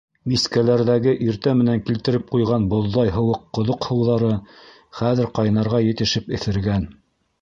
[0.31, 4.33] Мискәләрҙәге иртә менән килтереп ҡуйған боҙҙай һыуыҡ ҡоҙоҡ һыуҙары
[5.03, 6.89] хәҙер ҡайнарға етешеп эҫергән.